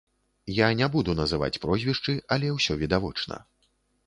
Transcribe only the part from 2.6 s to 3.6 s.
відавочна.